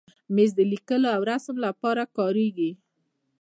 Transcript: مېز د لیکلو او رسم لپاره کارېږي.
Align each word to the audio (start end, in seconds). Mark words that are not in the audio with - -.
مېز 0.35 0.51
د 0.57 0.59
لیکلو 0.71 1.07
او 1.15 1.21
رسم 1.31 1.55
لپاره 1.65 2.03
کارېږي. 2.17 2.71